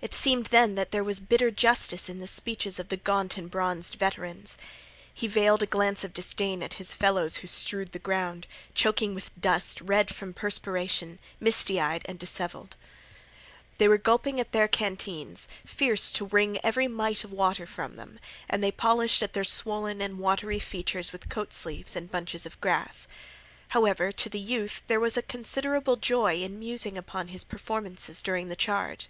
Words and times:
It 0.00 0.12
seemed, 0.12 0.46
then, 0.46 0.74
that 0.74 0.90
there 0.90 1.04
was 1.04 1.20
bitter 1.20 1.52
justice 1.52 2.08
in 2.08 2.18
the 2.18 2.26
speeches 2.26 2.80
of 2.80 2.88
the 2.88 2.96
gaunt 2.96 3.36
and 3.36 3.48
bronzed 3.48 3.94
veterans. 3.94 4.58
He 5.14 5.28
veiled 5.28 5.62
a 5.62 5.66
glance 5.66 6.02
of 6.02 6.12
disdain 6.12 6.64
at 6.64 6.74
his 6.82 6.92
fellows 6.92 7.36
who 7.36 7.46
strewed 7.46 7.92
the 7.92 8.00
ground, 8.00 8.48
choking 8.74 9.14
with 9.14 9.30
dust, 9.40 9.80
red 9.80 10.12
from 10.12 10.34
perspiration, 10.34 11.20
misty 11.38 11.80
eyed, 11.80 12.02
disheveled. 12.18 12.74
They 13.78 13.86
were 13.86 13.98
gulping 13.98 14.40
at 14.40 14.50
their 14.50 14.66
canteens, 14.66 15.46
fierce 15.64 16.10
to 16.10 16.26
wring 16.26 16.58
every 16.64 16.88
mite 16.88 17.22
of 17.22 17.30
water 17.32 17.64
from 17.64 17.94
them, 17.94 18.18
and 18.50 18.64
they 18.64 18.72
polished 18.72 19.22
at 19.22 19.32
their 19.32 19.44
swollen 19.44 20.00
and 20.00 20.18
watery 20.18 20.58
features 20.58 21.12
with 21.12 21.28
coat 21.28 21.52
sleeves 21.52 21.94
and 21.94 22.10
bunches 22.10 22.44
of 22.44 22.60
grass. 22.60 23.06
However, 23.68 24.10
to 24.10 24.28
the 24.28 24.40
youth 24.40 24.82
there 24.88 24.98
was 24.98 25.16
a 25.16 25.22
considerable 25.22 25.94
joy 25.94 26.42
in 26.42 26.58
musing 26.58 26.98
upon 26.98 27.28
his 27.28 27.44
performances 27.44 28.20
during 28.22 28.48
the 28.48 28.56
charge. 28.56 29.06